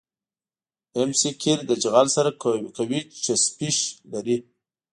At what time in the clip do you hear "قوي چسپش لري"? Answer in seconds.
2.77-4.37